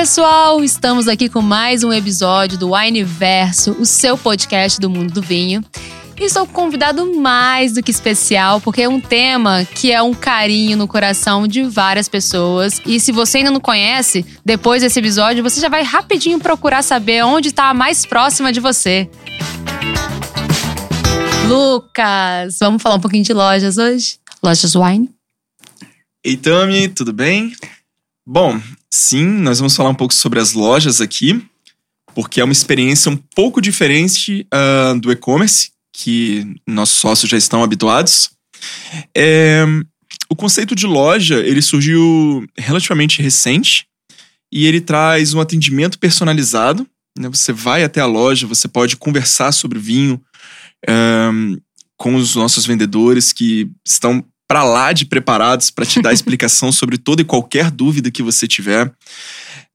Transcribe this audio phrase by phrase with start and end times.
[0.00, 0.64] pessoal!
[0.64, 5.62] Estamos aqui com mais um episódio do Wineverso, o seu podcast do mundo do vinho.
[6.18, 10.00] E estou com um convidado mais do que especial, porque é um tema que é
[10.00, 12.80] um carinho no coração de várias pessoas.
[12.86, 17.22] E se você ainda não conhece, depois desse episódio, você já vai rapidinho procurar saber
[17.22, 19.06] onde está a mais próxima de você.
[21.46, 24.18] Lucas, vamos falar um pouquinho de lojas hoje?
[24.42, 25.10] Lojas Wine.
[26.24, 27.52] Ei, Tami, tudo bem?
[28.32, 31.44] Bom, sim, nós vamos falar um pouco sobre as lojas aqui,
[32.14, 37.60] porque é uma experiência um pouco diferente uh, do e-commerce, que nossos sócios já estão
[37.64, 38.30] habituados.
[39.16, 39.64] É,
[40.28, 43.88] o conceito de loja ele surgiu relativamente recente
[44.52, 46.86] e ele traz um atendimento personalizado.
[47.18, 47.28] Né?
[47.30, 50.22] Você vai até a loja, você pode conversar sobre vinho
[50.88, 51.56] um,
[51.96, 56.98] com os nossos vendedores que estão para lá de preparados para te dar explicação sobre
[56.98, 58.92] toda e qualquer dúvida que você tiver.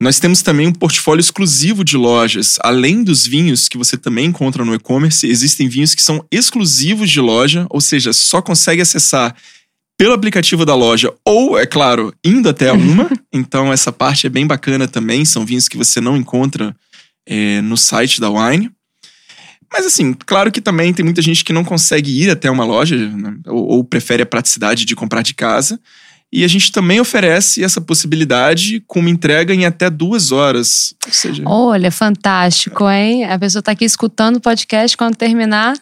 [0.02, 2.58] Nós temos também um portfólio exclusivo de lojas.
[2.60, 7.22] Além dos vinhos que você também encontra no e-commerce, existem vinhos que são exclusivos de
[7.22, 9.34] loja, ou seja, só consegue acessar
[9.98, 13.10] pelo aplicativo da loja ou, é claro, indo até uma.
[13.32, 15.24] então, essa parte é bem bacana também.
[15.24, 16.76] São vinhos que você não encontra
[17.26, 18.70] é, no site da Wine.
[19.76, 22.96] Mas assim, claro que também tem muita gente que não consegue ir até uma loja,
[22.96, 23.36] né?
[23.46, 25.78] ou, ou, prefere a praticidade de comprar de casa.
[26.32, 30.96] E a gente também oferece essa possibilidade com uma entrega em até duas horas.
[31.06, 31.44] Ou seja.
[31.46, 33.26] Olha, fantástico, hein?
[33.26, 35.76] A pessoa está aqui escutando o podcast quando terminar.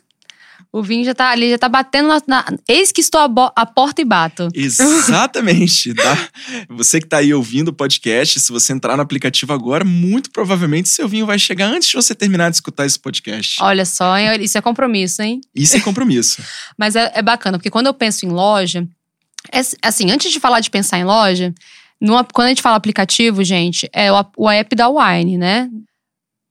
[0.74, 2.20] O vinho já tá ali, já tá batendo na.
[2.28, 4.48] na eis que estou a, a, porta e bato.
[4.56, 5.94] Exatamente.
[5.94, 6.18] tá?
[6.68, 10.90] Você que tá aí ouvindo o podcast, se você entrar no aplicativo agora, muito provavelmente
[10.90, 13.62] seu vinho vai chegar antes de você terminar de escutar esse podcast.
[13.62, 15.42] Olha só, isso é compromisso, hein?
[15.54, 16.42] Isso é compromisso.
[16.76, 18.84] Mas é, é, bacana, porque quando eu penso em loja,
[19.52, 21.54] é, assim, antes de falar de pensar em loja,
[22.02, 25.70] no, quando a gente fala aplicativo, gente, é o, o app da Wine, né?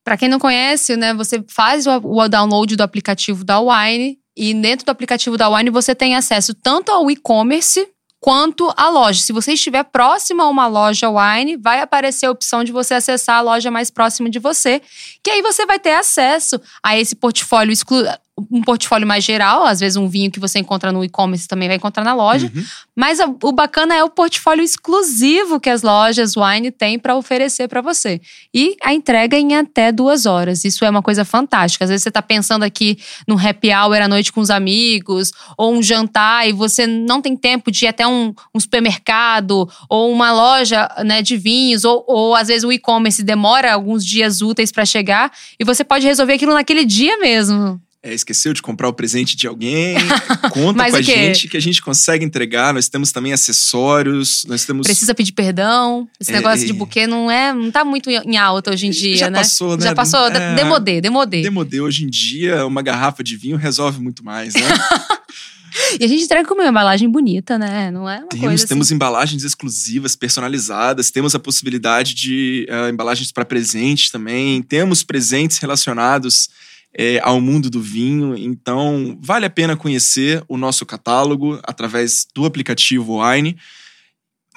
[0.05, 4.87] Para quem não conhece, né, você faz o, download do aplicativo da Wine e dentro
[4.87, 7.89] do aplicativo da Wine você tem acesso tanto ao e-commerce
[8.21, 9.21] quanto à loja.
[9.21, 13.39] Se você estiver próximo a uma loja Wine, vai aparecer a opção de você acessar
[13.39, 14.81] a loja mais próxima de você,
[15.25, 18.17] que aí você vai ter acesso a esse portfólio exclusivo
[18.51, 21.77] um portfólio mais geral, às vezes um vinho que você encontra no e-commerce também vai
[21.77, 22.51] encontrar na loja.
[22.55, 22.65] Uhum.
[22.97, 27.83] Mas o bacana é o portfólio exclusivo que as lojas wine têm para oferecer para
[27.83, 28.21] você.
[28.53, 30.65] E a entrega em até duas horas.
[30.65, 31.85] Isso é uma coisa fantástica.
[31.85, 32.99] Às vezes você está pensando aqui
[33.29, 37.37] num happy hour à noite com os amigos, ou um jantar, e você não tem
[37.37, 42.35] tempo de ir até um, um supermercado, ou uma loja né, de vinhos, ou, ou
[42.35, 46.55] às vezes o e-commerce demora alguns dias úteis para chegar, e você pode resolver aquilo
[46.55, 49.97] naquele dia mesmo é, esqueceu de comprar o presente de alguém,
[50.51, 52.75] conta com a gente que a gente consegue entregar.
[52.75, 54.87] Nós temos também acessórios, nós temos.
[54.87, 56.09] Precisa pedir perdão.
[56.19, 59.17] Esse é, negócio de buquê não é, não tá muito em alta hoje em dia,
[59.17, 59.39] já né?
[59.39, 59.85] Passou, né?
[59.85, 61.43] Já passou, é, demodê, demodê.
[61.43, 61.81] Demodê.
[61.81, 64.63] Hoje em dia, uma garrafa de vinho resolve muito mais, né?
[65.99, 67.91] E a gente entrega com uma embalagem bonita, né?
[67.91, 68.67] Não é uma temos, coisa assim.
[68.67, 71.11] Temos embalagens exclusivas, personalizadas.
[71.11, 74.61] Temos a possibilidade de uh, embalagens para presente também.
[74.61, 76.51] Temos presentes relacionados
[76.95, 78.37] é, ao mundo do vinho.
[78.37, 83.57] Então, vale a pena conhecer o nosso catálogo através do aplicativo Wine.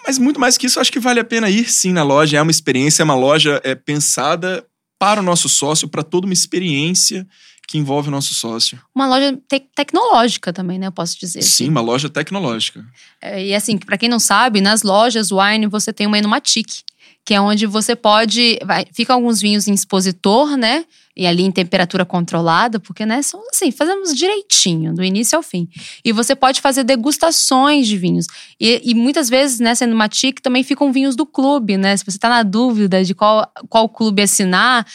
[0.06, 2.38] Mas muito mais que isso, acho que vale a pena ir sim na loja.
[2.38, 4.66] É uma experiência, é uma loja é, pensada
[5.00, 7.28] para o nosso sócio, para toda uma experiência
[7.68, 8.80] que envolve o nosso sócio.
[8.94, 10.88] Uma loja te tecnológica também, né?
[10.88, 11.42] Eu posso dizer.
[11.42, 12.86] Sim, uma loja tecnológica.
[13.20, 16.84] É, e assim, para quem não sabe, nas lojas Wine você tem uma Enumatic,
[17.26, 18.60] que é onde você pode.
[18.64, 20.86] Vai, fica alguns vinhos em expositor, né?
[21.18, 25.68] E ali em temperatura controlada, porque, né, são assim, fazemos direitinho, do início ao fim.
[26.04, 28.28] E você pode fazer degustações de vinhos.
[28.60, 31.96] E, e muitas vezes, né, sendo uma TIC, também ficam vinhos do clube, né?
[31.96, 34.86] Se você está na dúvida de qual, qual clube assinar,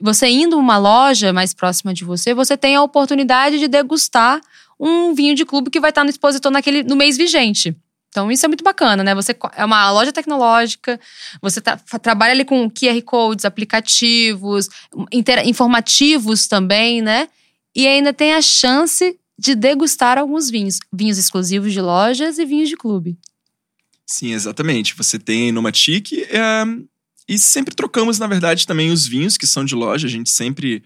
[0.00, 4.40] você indo uma loja mais próxima de você, você tem a oportunidade de degustar
[4.78, 7.74] um vinho de clube que vai estar no expositor naquele, no mês vigente.
[8.12, 9.14] Então, isso é muito bacana, né?
[9.14, 11.00] Você é uma loja tecnológica,
[11.40, 14.68] você tá, trabalha ali com QR codes, aplicativos,
[15.46, 17.26] informativos também, né?
[17.74, 20.78] E ainda tem a chance de degustar alguns vinhos.
[20.92, 23.16] Vinhos exclusivos de lojas e vinhos de clube.
[24.06, 24.94] Sim, exatamente.
[24.94, 26.64] Você tem numa TIC é,
[27.26, 30.06] e sempre trocamos, na verdade, também os vinhos que são de loja.
[30.06, 30.84] A gente sempre.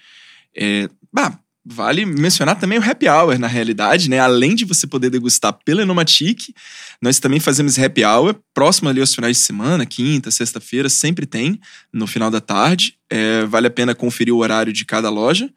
[0.56, 1.36] É, bah,
[1.68, 4.20] Vale mencionar também o happy hour, na realidade, né?
[4.20, 6.54] Além de você poder degustar pela Enomatic,
[7.02, 11.58] nós também fazemos happy hour próximo ali aos finais de semana, quinta, sexta-feira, sempre tem,
[11.92, 12.94] no final da tarde.
[13.10, 15.50] É, vale a pena conferir o horário de cada loja.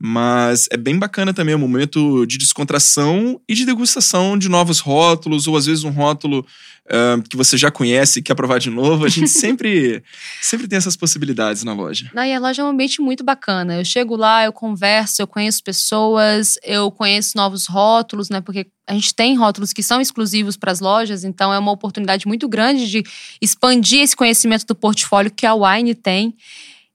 [0.00, 5.48] Mas é bem bacana também o momento de descontração e de degustação de novos rótulos,
[5.48, 6.46] ou às vezes um rótulo
[6.86, 9.04] uh, que você já conhece e quer provar de novo.
[9.04, 10.02] A gente sempre,
[10.40, 12.10] sempre tem essas possibilidades na loja.
[12.14, 13.76] Não, e a loja é um ambiente muito bacana.
[13.76, 18.40] Eu chego lá, eu converso, eu conheço pessoas, eu conheço novos rótulos, né?
[18.40, 22.26] Porque a gente tem rótulos que são exclusivos para as lojas, então é uma oportunidade
[22.26, 23.02] muito grande de
[23.40, 26.34] expandir esse conhecimento do portfólio que a Wine tem.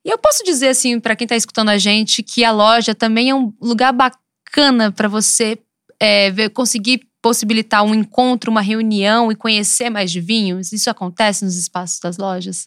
[0.06, 3.30] E eu posso dizer assim para quem está escutando a gente que a loja também
[3.30, 5.58] é um lugar bacana para você
[6.00, 10.74] é, ver, conseguir possibilitar um encontro, uma reunião e conhecer mais de vinhos.
[10.74, 12.66] Isso acontece nos espaços das lojas?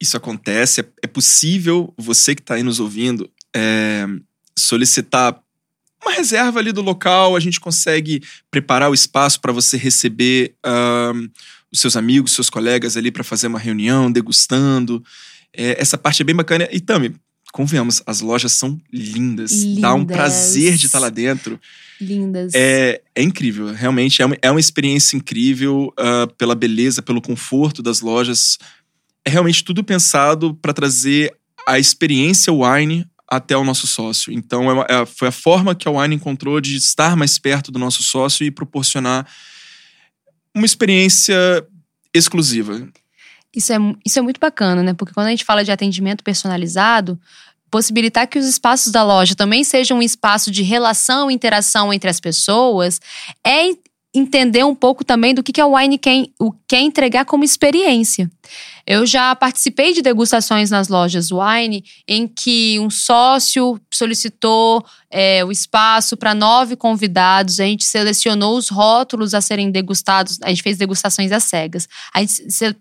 [0.00, 0.80] Isso acontece.
[0.80, 4.04] É, é possível você que está aí nos ouvindo é,
[4.58, 5.40] solicitar
[6.02, 7.36] uma reserva ali do local.
[7.36, 8.20] A gente consegue
[8.50, 10.56] preparar o espaço para você receber
[11.70, 15.02] os seus amigos, seus colegas ali para fazer uma reunião, degustando.
[15.56, 16.68] É, essa parte é bem bacana.
[16.70, 17.14] E Tami,
[17.52, 19.52] convenhamos, as lojas são lindas.
[19.52, 19.80] lindas.
[19.80, 21.60] Dá um prazer de estar lá dentro.
[22.00, 22.52] Lindas.
[22.54, 27.82] É, é incrível, realmente é uma, é uma experiência incrível uh, pela beleza, pelo conforto
[27.82, 28.58] das lojas.
[29.24, 31.32] É realmente tudo pensado para trazer
[31.66, 34.30] a experiência wine até o nosso sócio.
[34.30, 37.72] Então, é, uma, é foi a forma que a Wine encontrou de estar mais perto
[37.72, 39.26] do nosso sócio e proporcionar
[40.54, 41.34] uma experiência
[42.12, 42.86] exclusiva.
[43.54, 44.94] Isso é, isso é muito bacana, né?
[44.94, 47.20] Porque quando a gente fala de atendimento personalizado,
[47.70, 52.08] possibilitar que os espaços da loja também sejam um espaço de relação e interação entre
[52.10, 53.00] as pessoas
[53.46, 53.70] é
[54.14, 58.30] entender um pouco também do que, que a Wine quer, o quer entregar como experiência.
[58.86, 65.52] Eu já participei de degustações nas lojas Wine em que um sócio solicitou é, o
[65.52, 67.60] espaço para nove convidados.
[67.60, 70.38] A gente selecionou os rótulos a serem degustados.
[70.42, 71.88] A gente fez degustações às cegas.
[72.12, 72.34] A gente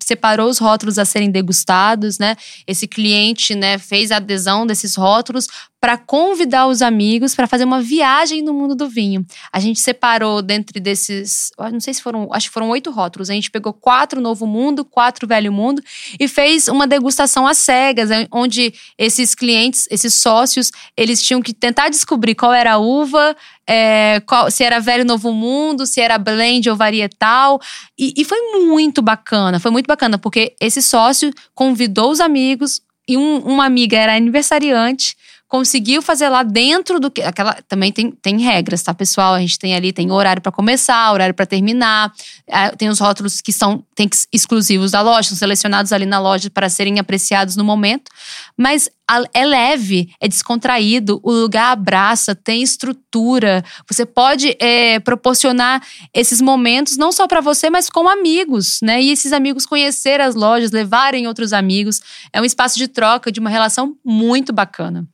[0.04, 2.36] separou os rótulos a serem degustados, né?
[2.66, 5.48] Esse cliente, né, fez a adesão desses rótulos
[5.82, 9.26] para convidar os amigos para fazer uma viagem no mundo do vinho.
[9.52, 13.32] A gente separou dentre desses, não sei se foram, acho que foram oito rótulos.
[13.32, 15.82] A gente pegou quatro Novo Mundo, quatro Velho Mundo
[16.20, 21.90] e fez uma degustação às cegas, onde esses clientes, esses sócios, eles tinham que tentar
[21.90, 23.36] descobrir qual era a uva,
[23.68, 27.60] é, qual, se era velho novo mundo, se era blend ou varietal.
[27.98, 33.18] E, e, foi muito bacana, foi muito bacana, porque esse sócio convidou os amigos e
[33.18, 35.16] um, uma amiga era aniversariante
[35.52, 37.22] conseguiu fazer lá dentro do que.
[37.22, 39.34] Aquela, também tem, tem regras, tá, pessoal?
[39.34, 42.10] A gente tem ali, tem horário para começar, horário para terminar.
[42.48, 46.20] É, tem os rótulos que são tem que, exclusivos da loja, são selecionados ali na
[46.20, 48.10] loja para serem apreciados no momento.
[48.56, 48.90] Mas
[49.34, 53.62] é leve, é descontraído, o lugar abraça, tem estrutura.
[53.90, 59.02] Você pode é, proporcionar esses momentos não só para você, mas com amigos, né?
[59.02, 62.00] E esses amigos conhecer as lojas, levarem outros amigos.
[62.32, 65.06] É um espaço de troca, de uma relação muito bacana.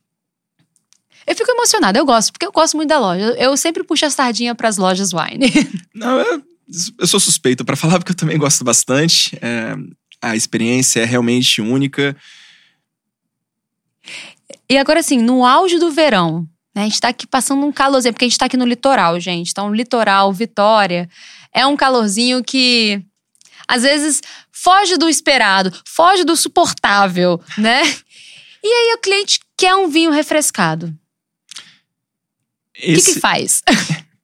[1.26, 3.34] Eu fico emocionada, eu gosto, porque eu gosto muito da loja.
[3.38, 5.50] Eu sempre puxo a sardinha para as lojas wine.
[5.94, 6.42] Não, eu,
[6.98, 9.38] eu sou suspeito para falar, porque eu também gosto bastante.
[9.42, 9.74] É,
[10.22, 12.16] a experiência é realmente única.
[14.70, 16.82] E agora, assim, no auge do verão, né?
[16.82, 19.50] A gente tá aqui passando um calorzinho, porque a gente tá aqui no litoral, gente.
[19.50, 21.08] Então, litoral, Vitória,
[21.52, 23.02] é um calorzinho que
[23.66, 24.22] às vezes
[24.52, 27.82] foge do esperado, foge do suportável, né?
[28.62, 30.94] E aí o cliente quer um vinho refrescado.
[32.78, 33.06] O Esse...
[33.06, 33.62] que, que faz?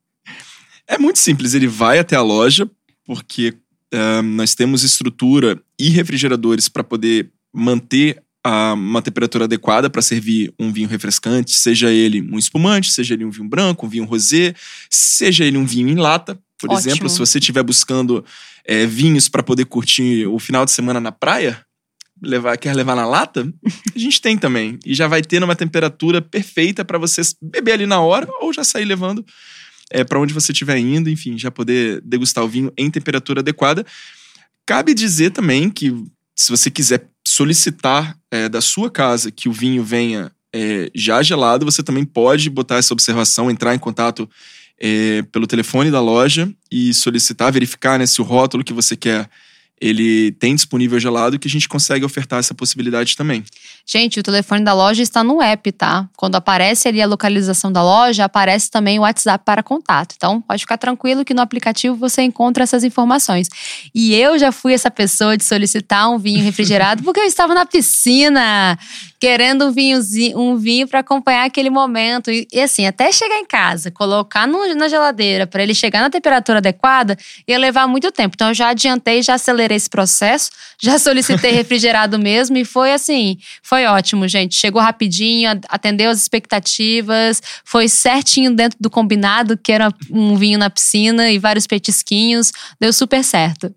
[0.87, 1.53] é muito simples.
[1.53, 2.69] Ele vai até a loja,
[3.05, 3.53] porque
[3.93, 10.53] uh, nós temos estrutura e refrigeradores para poder manter a, uma temperatura adequada para servir
[10.59, 14.53] um vinho refrescante, seja ele um espumante, seja ele um vinho branco, um vinho rosé,
[14.89, 16.37] seja ele um vinho em lata.
[16.59, 16.79] Por Ótimo.
[16.79, 18.23] exemplo, se você estiver buscando
[18.63, 21.64] é, vinhos para poder curtir o final de semana na praia,
[22.21, 23.47] levar, quer levar na lata,
[23.95, 24.79] a gente tem também.
[24.85, 28.63] E já vai ter numa temperatura perfeita para você beber ali na hora ou já
[28.63, 29.25] sair levando
[29.91, 33.85] é, para onde você estiver indo, enfim, já poder degustar o vinho em temperatura adequada.
[34.65, 35.93] Cabe dizer também que
[36.35, 41.65] se você quiser solicitar é, da sua casa que o vinho venha é, já gelado,
[41.65, 44.29] você também pode botar essa observação, entrar em contato
[44.79, 49.29] é, pelo telefone da loja e solicitar, verificar né, se o rótulo que você quer
[49.79, 53.43] ele tem disponível gelado que a gente consegue ofertar essa possibilidade também.
[53.85, 56.07] Gente, o telefone da loja está no app, tá?
[56.15, 60.15] Quando aparece ali a localização da loja, aparece também o WhatsApp para contato.
[60.15, 63.49] Então, pode ficar tranquilo que no aplicativo você encontra essas informações.
[63.93, 67.65] E eu já fui essa pessoa de solicitar um vinho refrigerado porque eu estava na
[67.65, 68.79] piscina.
[69.25, 72.29] Querendo um vinhozinho, um vinho para acompanhar aquele momento.
[72.29, 76.11] E, e, assim, até chegar em casa, colocar no, na geladeira para ele chegar na
[76.11, 77.17] temperatura adequada,
[77.47, 78.35] ia levar muito tempo.
[78.35, 83.39] Então eu já adiantei, já acelerei esse processo, já solicitei refrigerado mesmo e foi assim,
[83.63, 84.53] foi ótimo, gente.
[84.53, 90.69] Chegou rapidinho, atendeu as expectativas, foi certinho dentro do combinado, que era um vinho na
[90.69, 93.73] piscina e vários petisquinhos, deu super certo.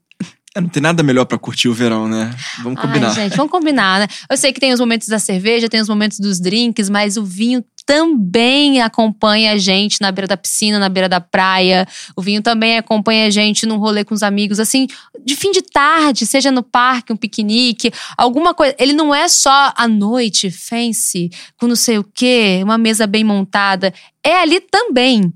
[0.54, 2.34] É, não tem nada melhor para curtir o verão, né?
[2.62, 3.08] Vamos combinar.
[3.08, 4.06] Ai, gente, vamos combinar, né?
[4.30, 7.24] Eu sei que tem os momentos da cerveja, tem os momentos dos drinks, mas o
[7.24, 11.86] vinho também acompanha a gente na beira da piscina, na beira da praia.
[12.14, 14.86] O vinho também acompanha a gente num rolê com os amigos, assim,
[15.24, 18.74] de fim de tarde, seja no parque, um piquenique, alguma coisa.
[18.78, 23.24] Ele não é só à noite, fancy, com não sei o quê, uma mesa bem
[23.24, 23.92] montada.
[24.22, 25.32] É ali também.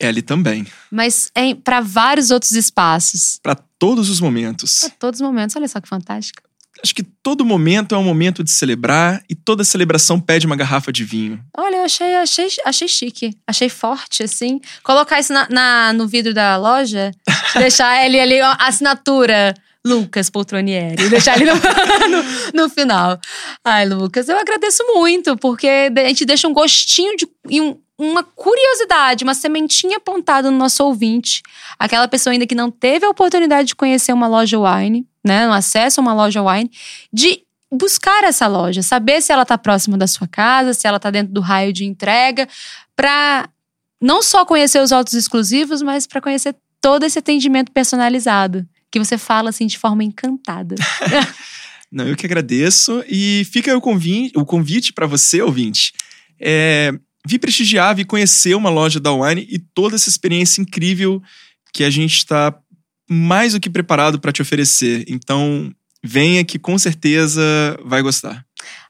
[0.00, 0.66] É ali também.
[0.90, 3.38] Mas é para vários outros espaços.
[3.42, 4.80] Para todos os momentos.
[4.80, 5.54] Para todos os momentos.
[5.54, 6.42] Olha só que fantástico.
[6.82, 10.90] Acho que todo momento é um momento de celebrar e toda celebração pede uma garrafa
[10.90, 11.38] de vinho.
[11.54, 13.36] Olha, eu achei, achei, achei chique.
[13.46, 14.60] Achei forte, assim.
[14.82, 17.10] Colocar isso na, na no vidro da loja,
[17.54, 19.54] deixar ele ali, a assinatura.
[19.86, 21.08] Lucas Poltronieri.
[21.08, 21.56] Deixar ele no,
[22.10, 23.18] no, no, final.
[23.64, 28.22] Ai, Lucas, eu agradeço muito, porque a gente deixa um gostinho de, e um, uma
[28.22, 31.42] curiosidade, uma sementinha plantada no nosso ouvinte.
[31.78, 35.48] Aquela pessoa ainda que não teve a oportunidade de conhecer uma loja wine, né?
[35.48, 36.70] Um acesso a uma loja wine,
[37.12, 41.10] de buscar essa loja, saber se ela está próxima da sua casa, se ela está
[41.10, 42.48] dentro do raio de entrega,
[42.96, 43.48] para
[44.00, 49.16] não só conhecer os autos exclusivos, mas para conhecer todo esse atendimento personalizado, que você
[49.16, 50.74] fala assim de forma encantada.
[51.90, 55.92] não, eu que agradeço e fica o convite, o convite para você, ouvinte.
[56.40, 56.92] É,
[57.26, 61.22] vi prestigiar, vi conhecer uma loja da Wine e toda essa experiência incrível
[61.72, 62.54] que a gente está
[63.08, 65.04] mais do que preparado para te oferecer.
[65.08, 67.42] Então, venha que com certeza
[67.84, 68.44] vai gostar.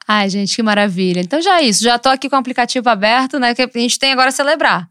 [0.06, 1.20] Ai, gente, que maravilha.
[1.20, 1.84] Então já é isso.
[1.84, 3.54] Já tô aqui com o aplicativo aberto, né?
[3.54, 4.88] Que a gente tem agora a celebrar.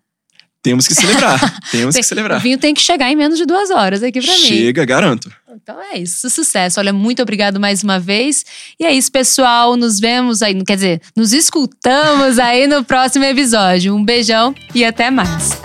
[0.62, 1.40] Temos que celebrar.
[1.72, 2.40] Temos tem, que celebrar.
[2.40, 4.40] O vinho tem que chegar em menos de duas horas aqui para mim.
[4.40, 5.32] Chega, garanto.
[5.62, 6.80] Então é isso, sucesso.
[6.80, 8.46] Olha, muito obrigado mais uma vez.
[8.80, 9.78] E é isso, pessoal.
[9.78, 13.96] Nos vemos aí, quer dizer, nos escutamos aí no próximo episódio.
[13.96, 15.58] Um beijão e até mais.